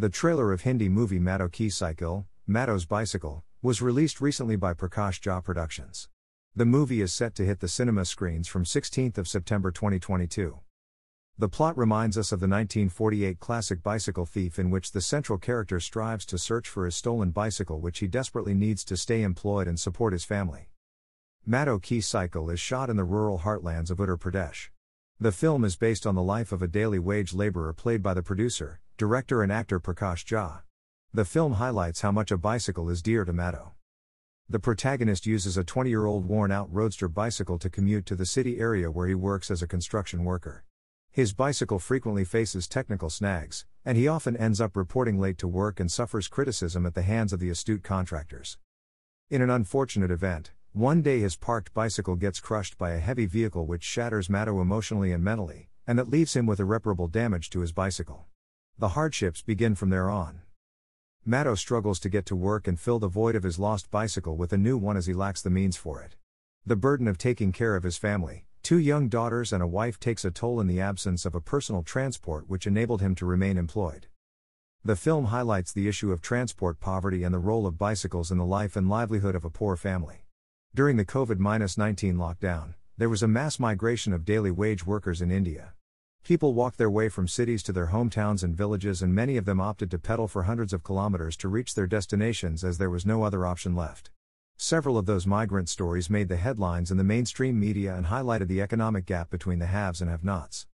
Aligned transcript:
The 0.00 0.08
trailer 0.08 0.50
of 0.50 0.62
Hindi 0.62 0.88
movie 0.88 1.20
Madho 1.20 1.52
Ki 1.52 1.68
Cycle, 1.68 2.26
Madho's 2.48 2.86
Bicycle, 2.86 3.44
was 3.60 3.82
released 3.82 4.18
recently 4.18 4.56
by 4.56 4.72
Prakash 4.72 5.20
Jha 5.20 5.44
Productions. 5.44 6.08
The 6.56 6.64
movie 6.64 7.02
is 7.02 7.12
set 7.12 7.34
to 7.34 7.44
hit 7.44 7.60
the 7.60 7.68
cinema 7.68 8.06
screens 8.06 8.48
from 8.48 8.64
16th 8.64 9.18
of 9.18 9.28
September 9.28 9.70
2022. 9.70 10.58
The 11.36 11.48
plot 11.50 11.76
reminds 11.76 12.16
us 12.16 12.32
of 12.32 12.40
the 12.40 12.48
1948 12.48 13.40
classic 13.40 13.82
Bicycle 13.82 14.24
Thief 14.24 14.58
in 14.58 14.70
which 14.70 14.92
the 14.92 15.02
central 15.02 15.38
character 15.38 15.78
strives 15.78 16.24
to 16.24 16.38
search 16.38 16.66
for 16.66 16.86
his 16.86 16.96
stolen 16.96 17.30
bicycle 17.30 17.78
which 17.78 17.98
he 17.98 18.06
desperately 18.06 18.54
needs 18.54 18.86
to 18.86 18.96
stay 18.96 19.20
employed 19.20 19.68
and 19.68 19.78
support 19.78 20.14
his 20.14 20.24
family. 20.24 20.70
Madho 21.46 21.78
Ki 21.78 22.00
Cycle 22.00 22.48
is 22.48 22.58
shot 22.58 22.88
in 22.88 22.96
the 22.96 23.04
rural 23.04 23.40
heartlands 23.40 23.90
of 23.90 23.98
Uttar 23.98 24.18
Pradesh. 24.18 24.70
The 25.20 25.30
film 25.30 25.62
is 25.62 25.76
based 25.76 26.06
on 26.06 26.14
the 26.14 26.22
life 26.22 26.52
of 26.52 26.62
a 26.62 26.66
daily 26.66 26.98
wage 26.98 27.34
laborer 27.34 27.74
played 27.74 28.02
by 28.02 28.14
the 28.14 28.22
producer, 28.22 28.80
director, 29.00 29.42
and 29.42 29.50
actor 29.50 29.80
Prakash 29.80 30.26
Jha. 30.26 30.60
The 31.14 31.24
film 31.24 31.54
highlights 31.54 32.02
how 32.02 32.12
much 32.12 32.30
a 32.30 32.36
bicycle 32.36 32.90
is 32.90 33.00
dear 33.00 33.24
to 33.24 33.32
Madho. 33.32 33.70
The 34.46 34.58
protagonist 34.58 35.24
uses 35.24 35.56
a 35.56 35.64
20 35.64 35.88
year 35.88 36.04
old 36.04 36.26
worn 36.26 36.52
out 36.52 36.68
roadster 36.70 37.08
bicycle 37.08 37.58
to 37.60 37.70
commute 37.70 38.04
to 38.04 38.14
the 38.14 38.26
city 38.26 38.60
area 38.60 38.90
where 38.90 39.08
he 39.08 39.14
works 39.14 39.50
as 39.50 39.62
a 39.62 39.66
construction 39.66 40.22
worker. 40.22 40.64
His 41.10 41.32
bicycle 41.32 41.78
frequently 41.78 42.26
faces 42.26 42.68
technical 42.68 43.08
snags, 43.08 43.64
and 43.86 43.96
he 43.96 44.06
often 44.06 44.36
ends 44.36 44.60
up 44.60 44.76
reporting 44.76 45.18
late 45.18 45.38
to 45.38 45.48
work 45.48 45.80
and 45.80 45.90
suffers 45.90 46.28
criticism 46.28 46.84
at 46.84 46.92
the 46.92 47.00
hands 47.00 47.32
of 47.32 47.40
the 47.40 47.48
astute 47.48 47.82
contractors. 47.82 48.58
In 49.30 49.40
an 49.40 49.48
unfortunate 49.48 50.10
event, 50.10 50.52
one 50.72 51.00
day 51.00 51.20
his 51.20 51.36
parked 51.36 51.72
bicycle 51.72 52.16
gets 52.16 52.38
crushed 52.38 52.76
by 52.76 52.90
a 52.90 52.98
heavy 52.98 53.24
vehicle 53.24 53.64
which 53.64 53.82
shatters 53.82 54.28
Madho 54.28 54.60
emotionally 54.60 55.10
and 55.10 55.24
mentally, 55.24 55.70
and 55.86 55.98
that 55.98 56.10
leaves 56.10 56.36
him 56.36 56.44
with 56.44 56.60
irreparable 56.60 57.08
damage 57.08 57.48
to 57.48 57.60
his 57.60 57.72
bicycle. 57.72 58.26
The 58.80 58.96
hardships 58.96 59.42
begin 59.42 59.74
from 59.74 59.90
there 59.90 60.08
on. 60.08 60.40
Madho 61.28 61.54
struggles 61.54 62.00
to 62.00 62.08
get 62.08 62.24
to 62.24 62.34
work 62.34 62.66
and 62.66 62.80
fill 62.80 62.98
the 62.98 63.08
void 63.08 63.36
of 63.36 63.42
his 63.42 63.58
lost 63.58 63.90
bicycle 63.90 64.38
with 64.38 64.54
a 64.54 64.56
new 64.56 64.78
one 64.78 64.96
as 64.96 65.04
he 65.04 65.12
lacks 65.12 65.42
the 65.42 65.50
means 65.50 65.76
for 65.76 66.00
it. 66.00 66.16
The 66.64 66.76
burden 66.76 67.06
of 67.06 67.18
taking 67.18 67.52
care 67.52 67.76
of 67.76 67.82
his 67.82 67.98
family, 67.98 68.46
two 68.62 68.78
young 68.78 69.10
daughters 69.10 69.52
and 69.52 69.62
a 69.62 69.66
wife 69.66 70.00
takes 70.00 70.24
a 70.24 70.30
toll 70.30 70.62
in 70.62 70.66
the 70.66 70.80
absence 70.80 71.26
of 71.26 71.34
a 71.34 71.42
personal 71.42 71.82
transport 71.82 72.48
which 72.48 72.66
enabled 72.66 73.02
him 73.02 73.14
to 73.16 73.26
remain 73.26 73.58
employed. 73.58 74.06
The 74.82 74.96
film 74.96 75.26
highlights 75.26 75.74
the 75.74 75.86
issue 75.86 76.10
of 76.10 76.22
transport 76.22 76.80
poverty 76.80 77.22
and 77.22 77.34
the 77.34 77.38
role 77.38 77.66
of 77.66 77.76
bicycles 77.76 78.30
in 78.30 78.38
the 78.38 78.46
life 78.46 78.76
and 78.76 78.88
livelihood 78.88 79.34
of 79.34 79.44
a 79.44 79.50
poor 79.50 79.76
family. 79.76 80.24
During 80.74 80.96
the 80.96 81.04
COVID 81.04 81.38
19 81.38 82.16
lockdown, 82.16 82.72
there 82.96 83.10
was 83.10 83.22
a 83.22 83.28
mass 83.28 83.60
migration 83.60 84.14
of 84.14 84.24
daily 84.24 84.50
wage 84.50 84.86
workers 84.86 85.20
in 85.20 85.30
India. 85.30 85.74
People 86.22 86.54
walked 86.54 86.78
their 86.78 86.90
way 86.90 87.08
from 87.08 87.26
cities 87.26 87.62
to 87.64 87.72
their 87.72 87.88
hometowns 87.88 88.44
and 88.44 88.56
villages, 88.56 89.02
and 89.02 89.14
many 89.14 89.36
of 89.36 89.46
them 89.46 89.60
opted 89.60 89.90
to 89.90 89.98
pedal 89.98 90.28
for 90.28 90.44
hundreds 90.44 90.72
of 90.72 90.84
kilometers 90.84 91.36
to 91.38 91.48
reach 91.48 91.74
their 91.74 91.86
destinations 91.86 92.62
as 92.62 92.78
there 92.78 92.90
was 92.90 93.06
no 93.06 93.22
other 93.22 93.44
option 93.44 93.74
left. 93.74 94.10
Several 94.56 94.98
of 94.98 95.06
those 95.06 95.26
migrant 95.26 95.68
stories 95.68 96.10
made 96.10 96.28
the 96.28 96.36
headlines 96.36 96.90
in 96.90 96.98
the 96.98 97.04
mainstream 97.04 97.58
media 97.58 97.96
and 97.96 98.06
highlighted 98.06 98.48
the 98.48 98.60
economic 98.60 99.06
gap 99.06 99.30
between 99.30 99.58
the 99.58 99.66
haves 99.66 100.00
and 100.00 100.10
have 100.10 100.22
nots. 100.22 100.66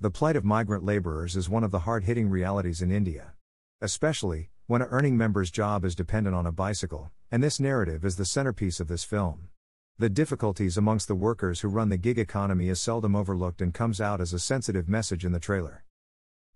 The 0.00 0.10
plight 0.10 0.36
of 0.36 0.44
migrant 0.44 0.82
laborers 0.82 1.36
is 1.36 1.48
one 1.48 1.62
of 1.62 1.70
the 1.70 1.80
hard 1.80 2.04
hitting 2.04 2.30
realities 2.30 2.80
in 2.80 2.90
India. 2.90 3.34
Especially, 3.82 4.50
when 4.66 4.80
a 4.80 4.86
earning 4.86 5.16
member's 5.16 5.50
job 5.50 5.84
is 5.84 5.94
dependent 5.94 6.34
on 6.34 6.46
a 6.46 6.52
bicycle, 6.52 7.10
and 7.30 7.42
this 7.42 7.60
narrative 7.60 8.04
is 8.04 8.16
the 8.16 8.24
centerpiece 8.24 8.80
of 8.80 8.88
this 8.88 9.04
film. 9.04 9.50
The 10.00 10.08
difficulties 10.08 10.78
amongst 10.78 11.08
the 11.08 11.14
workers 11.14 11.60
who 11.60 11.68
run 11.68 11.90
the 11.90 11.98
gig 11.98 12.18
economy 12.18 12.70
is 12.70 12.80
seldom 12.80 13.14
overlooked 13.14 13.60
and 13.60 13.74
comes 13.74 14.00
out 14.00 14.18
as 14.18 14.32
a 14.32 14.38
sensitive 14.38 14.88
message 14.88 15.26
in 15.26 15.32
the 15.32 15.38
trailer. 15.38 15.84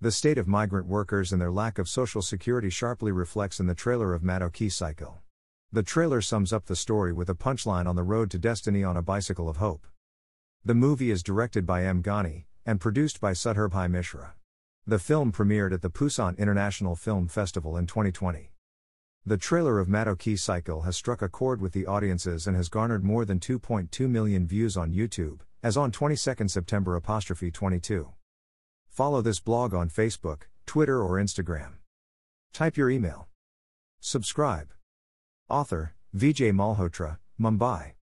The 0.00 0.12
state 0.12 0.38
of 0.38 0.48
migrant 0.48 0.86
workers 0.86 1.30
and 1.30 1.42
their 1.42 1.50
lack 1.50 1.78
of 1.78 1.86
social 1.86 2.22
security 2.22 2.70
sharply 2.70 3.12
reflects 3.12 3.60
in 3.60 3.66
the 3.66 3.74
trailer 3.74 4.14
of 4.14 4.22
Madho 4.22 4.50
Ki 4.50 4.70
Cycle. 4.70 5.20
The 5.70 5.82
trailer 5.82 6.22
sums 6.22 6.54
up 6.54 6.64
the 6.64 6.74
story 6.74 7.12
with 7.12 7.28
a 7.28 7.34
punchline 7.34 7.86
on 7.86 7.96
the 7.96 8.02
road 8.02 8.30
to 8.30 8.38
destiny 8.38 8.82
on 8.82 8.96
a 8.96 9.02
bicycle 9.02 9.50
of 9.50 9.58
hope. 9.58 9.86
The 10.64 10.74
movie 10.74 11.10
is 11.10 11.22
directed 11.22 11.66
by 11.66 11.84
M. 11.84 12.02
Ghani 12.02 12.46
and 12.64 12.80
produced 12.80 13.20
by 13.20 13.32
Sudhirbhai 13.32 13.90
Mishra. 13.90 14.36
The 14.86 14.98
film 14.98 15.32
premiered 15.32 15.74
at 15.74 15.82
the 15.82 15.90
Pusan 15.90 16.38
International 16.38 16.96
Film 16.96 17.28
Festival 17.28 17.76
in 17.76 17.86
2020. 17.86 18.53
The 19.26 19.38
trailer 19.38 19.78
of 19.78 19.88
Madho 19.88 20.18
Ki 20.18 20.36
Cycle 20.36 20.82
has 20.82 20.96
struck 20.96 21.22
a 21.22 21.30
chord 21.30 21.62
with 21.62 21.72
the 21.72 21.86
audiences 21.86 22.46
and 22.46 22.54
has 22.54 22.68
garnered 22.68 23.02
more 23.02 23.24
than 23.24 23.40
2.2 23.40 24.06
million 24.06 24.46
views 24.46 24.76
on 24.76 24.92
YouTube, 24.92 25.40
as 25.62 25.78
on 25.78 25.90
22 25.90 26.46
September 26.48 27.00
22. 27.00 28.12
Follow 28.90 29.22
this 29.22 29.40
blog 29.40 29.72
on 29.72 29.88
Facebook, 29.88 30.42
Twitter, 30.66 31.02
or 31.02 31.12
Instagram. 31.12 31.76
Type 32.52 32.76
your 32.76 32.90
email. 32.90 33.28
Subscribe. 33.98 34.68
Author, 35.48 35.94
Vijay 36.14 36.52
Malhotra, 36.52 37.16
Mumbai. 37.40 37.92